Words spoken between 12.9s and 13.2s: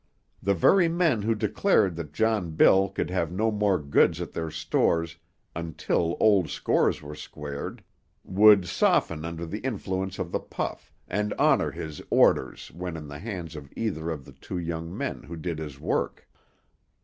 in the